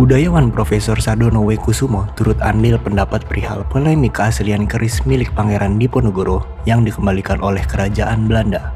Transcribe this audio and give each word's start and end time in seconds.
Budayawan 0.00 0.48
Profesor 0.48 0.96
Sardono 0.96 1.44
W. 1.44 1.60
Kusumo 1.60 2.08
turut 2.16 2.40
andil 2.40 2.80
pendapat 2.80 3.20
perihal 3.28 3.68
polemik 3.68 4.16
keaslian 4.16 4.64
keris 4.64 5.04
milik 5.04 5.28
Pangeran 5.36 5.76
Diponegoro 5.76 6.40
yang 6.64 6.88
dikembalikan 6.88 7.36
oleh 7.44 7.60
Kerajaan 7.68 8.24
Belanda. 8.24 8.72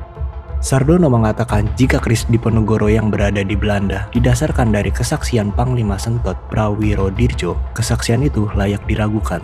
Sardono 0.60 1.08
mengatakan 1.08 1.64
jika 1.80 1.96
keris 1.96 2.28
Diponegoro 2.28 2.92
yang 2.92 3.08
berada 3.08 3.40
di 3.40 3.56
Belanda 3.56 4.04
didasarkan 4.12 4.76
dari 4.76 4.92
kesaksian 4.92 5.48
Panglima 5.48 5.96
Sentot 5.96 6.36
Prawiro 6.52 7.08
Dirjo, 7.08 7.56
kesaksian 7.72 8.20
itu 8.20 8.52
layak 8.52 8.84
diragukan. 8.84 9.40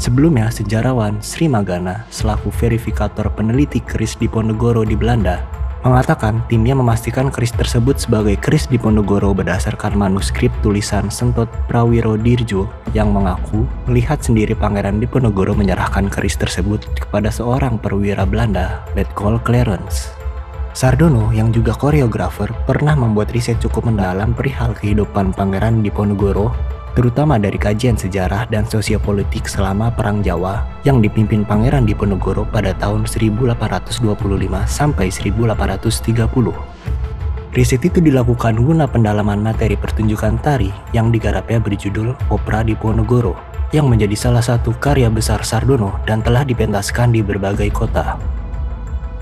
Sebelumnya, 0.00 0.48
sejarawan 0.48 1.20
Sri 1.20 1.44
Magana 1.44 2.08
selaku 2.08 2.48
verifikator 2.56 3.28
peneliti 3.36 3.84
keris 3.84 4.16
Diponegoro 4.16 4.80
di 4.80 4.96
Belanda 4.96 5.57
mengatakan 5.86 6.42
timnya 6.50 6.74
memastikan 6.74 7.30
keris 7.30 7.54
tersebut 7.54 8.02
sebagai 8.02 8.34
keris 8.38 8.66
Diponegoro 8.66 9.30
berdasarkan 9.30 9.94
manuskrip 9.94 10.50
tulisan 10.62 11.06
Sentot 11.12 11.46
Prawiro 11.70 12.18
Dirjo 12.18 12.66
yang 12.96 13.14
mengaku 13.14 13.62
melihat 13.86 14.18
sendiri 14.18 14.58
Pangeran 14.58 14.98
Diponegoro 14.98 15.54
menyerahkan 15.54 16.10
keris 16.10 16.34
tersebut 16.34 16.82
kepada 16.98 17.30
seorang 17.30 17.78
perwira 17.78 18.26
Belanda, 18.26 18.82
Letkol 18.98 19.38
Clarence. 19.46 20.10
Sardono 20.78 21.34
yang 21.34 21.50
juga 21.50 21.74
koreografer 21.74 22.54
pernah 22.62 22.94
membuat 22.94 23.34
riset 23.34 23.58
cukup 23.58 23.90
mendalam 23.90 24.30
perihal 24.30 24.78
kehidupan 24.78 25.34
Pangeran 25.34 25.82
Diponegoro 25.82 26.54
terutama 26.98 27.38
dari 27.38 27.54
kajian 27.54 27.94
sejarah 27.94 28.50
dan 28.50 28.66
sosiopolitik 28.66 29.46
selama 29.46 29.86
Perang 29.94 30.18
Jawa 30.18 30.66
yang 30.82 30.98
dipimpin 30.98 31.46
Pangeran 31.46 31.86
Diponegoro 31.86 32.42
pada 32.42 32.74
tahun 32.74 33.06
1825 33.06 33.54
sampai 34.66 35.06
1830. 35.06 35.94
Riset 37.54 37.82
itu 37.86 38.02
dilakukan 38.02 38.58
guna 38.58 38.90
pendalaman 38.90 39.38
materi 39.38 39.78
pertunjukan 39.78 40.42
tari 40.42 40.74
yang 40.90 41.14
digarapnya 41.14 41.62
berjudul 41.62 42.18
Opera 42.34 42.66
Diponegoro 42.66 43.38
yang 43.70 43.86
menjadi 43.86 44.18
salah 44.18 44.42
satu 44.42 44.74
karya 44.82 45.06
besar 45.06 45.46
Sardono 45.46 46.02
dan 46.02 46.18
telah 46.18 46.42
dipentaskan 46.42 47.14
di 47.14 47.22
berbagai 47.22 47.70
kota. 47.70 48.18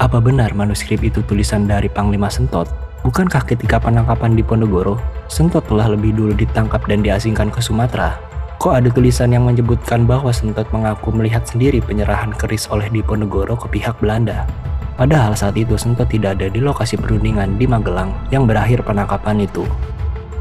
Apa 0.00 0.16
benar 0.16 0.56
manuskrip 0.56 1.04
itu 1.04 1.20
tulisan 1.28 1.68
dari 1.68 1.92
Panglima 1.92 2.32
Sentot 2.32 2.85
Bukankah 3.04 3.44
ketika 3.44 3.76
penangkapan 3.76 4.32
di 4.32 4.46
Ponegoro, 4.46 4.96
Sentot 5.26 5.66
telah 5.66 5.90
lebih 5.92 6.14
dulu 6.14 6.32
ditangkap 6.32 6.86
dan 6.86 7.02
diasingkan 7.02 7.52
ke 7.52 7.60
Sumatera? 7.60 8.16
Kok 8.56 8.72
ada 8.72 8.88
tulisan 8.88 9.34
yang 9.34 9.44
menyebutkan 9.44 10.08
bahwa 10.08 10.32
Sentot 10.32 10.64
mengaku 10.72 11.12
melihat 11.12 11.44
sendiri 11.44 11.84
penyerahan 11.84 12.32
keris 12.32 12.64
oleh 12.72 12.88
Diponegoro 12.88 13.58
ke 13.58 13.68
pihak 13.68 14.00
Belanda? 14.00 14.48
Padahal 14.96 15.36
saat 15.36 15.60
itu 15.60 15.76
Sentot 15.76 16.08
tidak 16.08 16.40
ada 16.40 16.48
di 16.48 16.56
lokasi 16.64 16.96
perundingan 16.96 17.60
di 17.60 17.68
Magelang 17.68 18.16
yang 18.32 18.48
berakhir 18.48 18.80
penangkapan 18.80 19.44
itu. 19.44 19.68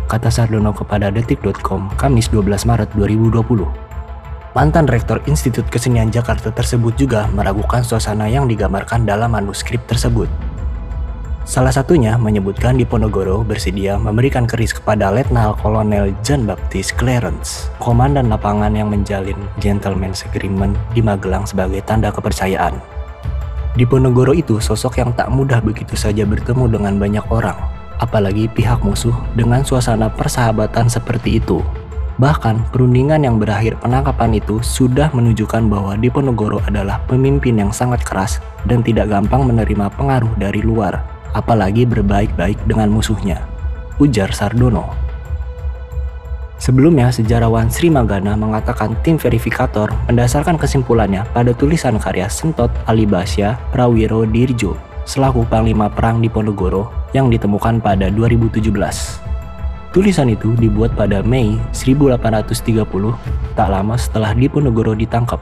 Kata 0.08 0.32
Sardono 0.32 0.72
kepada 0.72 1.12
detik.com 1.12 1.92
Kamis 2.00 2.32
12 2.32 2.64
Maret 2.64 2.90
2020. 2.96 3.44
Mantan 4.56 4.88
Rektor 4.88 5.20
Institut 5.28 5.68
Kesenian 5.68 6.08
Jakarta 6.08 6.48
tersebut 6.48 6.96
juga 6.96 7.28
meragukan 7.36 7.84
suasana 7.84 8.32
yang 8.32 8.48
digambarkan 8.48 9.04
dalam 9.04 9.36
manuskrip 9.36 9.84
tersebut. 9.84 10.32
Salah 11.46 11.70
satunya 11.70 12.18
menyebutkan 12.18 12.74
Diponegoro 12.74 13.46
bersedia 13.46 14.02
memberikan 14.02 14.50
keris 14.50 14.74
kepada 14.74 15.14
Letnan 15.14 15.54
Kolonel 15.62 16.10
John 16.26 16.50
Baptist 16.50 16.98
Clarence, 16.98 17.70
komandan 17.78 18.34
lapangan 18.34 18.74
yang 18.74 18.90
menjalin 18.90 19.38
gentleman's 19.62 20.26
agreement 20.26 20.74
di 20.98 21.06
Magelang 21.06 21.46
sebagai 21.46 21.86
tanda 21.86 22.10
kepercayaan. 22.10 22.82
Diponegoro 23.78 24.34
itu 24.34 24.58
sosok 24.58 24.98
yang 24.98 25.14
tak 25.14 25.30
mudah 25.30 25.62
begitu 25.62 25.94
saja 25.94 26.26
bertemu 26.26 26.66
dengan 26.66 26.98
banyak 26.98 27.26
orang, 27.30 27.62
apalagi 28.02 28.50
pihak 28.50 28.82
musuh 28.82 29.14
dengan 29.38 29.62
suasana 29.62 30.10
persahabatan 30.10 30.90
seperti 30.90 31.38
itu. 31.38 31.62
Bahkan, 32.18 32.74
perundingan 32.74 33.22
yang 33.22 33.38
berakhir 33.38 33.78
penangkapan 33.86 34.42
itu 34.42 34.66
sudah 34.66 35.14
menunjukkan 35.14 35.70
bahwa 35.70 35.94
Diponegoro 35.94 36.58
adalah 36.66 37.06
pemimpin 37.06 37.62
yang 37.62 37.70
sangat 37.70 38.02
keras 38.02 38.42
dan 38.66 38.82
tidak 38.82 39.14
gampang 39.14 39.46
menerima 39.46 39.94
pengaruh 39.94 40.34
dari 40.42 40.66
luar 40.66 41.15
apalagi 41.36 41.84
berbaik-baik 41.84 42.56
dengan 42.64 42.88
musuhnya, 42.88 43.44
ujar 44.00 44.32
Sardono. 44.32 44.88
Sebelumnya, 46.56 47.12
sejarawan 47.12 47.68
Sri 47.68 47.92
Magana 47.92 48.40
mengatakan 48.40 48.96
tim 49.04 49.20
verifikator 49.20 49.92
mendasarkan 50.08 50.56
kesimpulannya 50.56 51.28
pada 51.36 51.52
tulisan 51.52 52.00
karya 52.00 52.32
Sentot 52.32 52.72
Alibasya 52.88 53.60
Prawiro 53.76 54.24
Dirjo 54.24 54.80
selaku 55.04 55.46
Panglima 55.46 55.92
Perang 55.92 56.24
di 56.24 56.32
Ponegoro 56.32 56.90
yang 57.14 57.30
ditemukan 57.30 57.84
pada 57.84 58.10
2017. 58.10 58.72
Tulisan 59.94 60.28
itu 60.28 60.52
dibuat 60.60 60.92
pada 60.92 61.24
Mei 61.24 61.56
1830, 61.72 62.84
tak 63.56 63.70
lama 63.72 63.96
setelah 63.96 64.36
Diponegoro 64.36 64.92
ditangkap. 64.92 65.40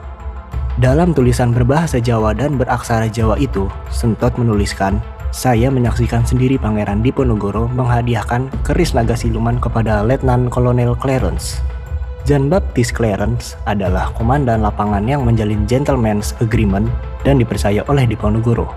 Dalam 0.78 1.10
tulisan 1.14 1.50
berbahasa 1.50 1.98
Jawa 1.98 2.34
dan 2.34 2.58
beraksara 2.58 3.06
Jawa 3.10 3.38
itu, 3.38 3.66
Sentot 3.90 4.34
menuliskan 4.38 4.98
saya 5.34 5.66
menyaksikan 5.66 6.22
sendiri 6.22 6.62
Pangeran 6.62 7.02
Diponegoro 7.02 7.66
menghadiahkan 7.74 8.54
keris 8.62 8.94
naga 8.94 9.18
siluman 9.18 9.58
kepada 9.58 10.06
Letnan 10.06 10.46
Kolonel 10.46 10.94
Clarence. 10.94 11.58
John 12.22 12.46
Baptist 12.46 12.94
Clarence 12.94 13.58
adalah 13.66 14.14
komandan 14.14 14.62
lapangan 14.62 15.02
yang 15.02 15.26
menjalin 15.26 15.66
gentleman's 15.66 16.38
agreement 16.38 16.86
dan 17.26 17.42
dipercaya 17.42 17.82
oleh 17.90 18.06
Diponegoro. 18.06 18.70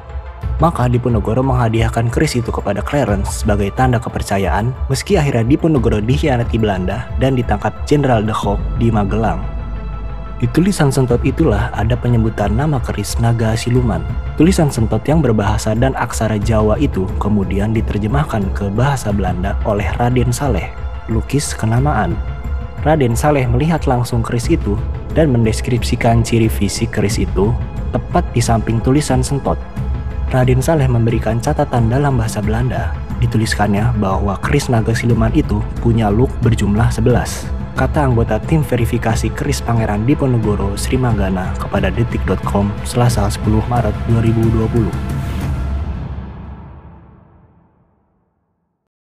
Maka 0.57 0.89
Diponegoro 0.89 1.45
menghadiahkan 1.45 2.09
keris 2.09 2.41
itu 2.41 2.49
kepada 2.49 2.81
Clarence 2.81 3.45
sebagai 3.45 3.69
tanda 3.77 4.01
kepercayaan 4.01 4.73
meski 4.89 5.13
akhirnya 5.13 5.45
Diponegoro 5.45 6.01
dikhianati 6.01 6.57
Belanda 6.57 7.05
dan 7.21 7.37
ditangkap 7.37 7.85
Jenderal 7.85 8.25
De 8.25 8.33
Hoop 8.33 8.57
di 8.81 8.89
Magelang. 8.89 9.56
Di 10.37 10.45
tulisan 10.53 10.93
sentot 10.93 11.17
itulah 11.25 11.73
ada 11.73 11.97
penyebutan 11.97 12.53
nama 12.53 12.77
keris 12.77 13.17
naga 13.17 13.57
siluman. 13.57 14.05
Tulisan 14.37 14.69
sentot 14.69 15.01
yang 15.09 15.17
berbahasa 15.17 15.73
dan 15.73 15.97
aksara 15.97 16.37
Jawa 16.37 16.77
itu 16.77 17.09
kemudian 17.17 17.73
diterjemahkan 17.73 18.45
ke 18.53 18.69
bahasa 18.69 19.09
Belanda 19.09 19.57
oleh 19.65 19.89
Raden 19.97 20.29
Saleh, 20.29 20.69
lukis 21.09 21.57
kenamaan. 21.57 22.13
Raden 22.85 23.17
Saleh 23.17 23.49
melihat 23.49 23.89
langsung 23.89 24.21
keris 24.21 24.45
itu 24.45 24.77
dan 25.17 25.33
mendeskripsikan 25.33 26.21
ciri 26.21 26.53
fisik 26.53 26.93
keris 26.93 27.17
itu 27.17 27.49
tepat 27.89 28.21
di 28.37 28.37
samping 28.37 28.77
tulisan 28.77 29.25
sentot. 29.25 29.57
Raden 30.29 30.61
Saleh 30.61 30.85
memberikan 30.85 31.41
catatan 31.41 31.89
dalam 31.89 32.13
bahasa 32.13 32.45
Belanda. 32.45 32.93
Dituliskannya 33.25 33.97
bahwa 33.97 34.37
keris 34.45 34.69
naga 34.69 34.93
siluman 34.93 35.33
itu 35.33 35.65
punya 35.81 36.13
look 36.13 36.29
berjumlah 36.45 36.93
11 36.93 37.56
kata 37.77 38.09
anggota 38.09 38.41
tim 38.41 38.65
verifikasi 38.65 39.29
keris 39.37 39.61
Pangeran 39.61 40.01
Diponegoro 40.09 40.73
Sri 40.73 40.97
Manggana 40.97 41.53
kepada 41.61 41.93
detik.com 41.93 42.73
selasa 42.81 43.29
10 43.29 43.45
Maret 43.69 43.93
2020. 44.09 45.16